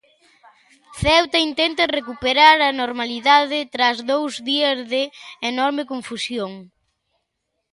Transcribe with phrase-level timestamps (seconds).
[1.01, 5.03] Ceuta intenta recuperar a normalidade tras dous días de
[5.51, 6.51] enorme confusión.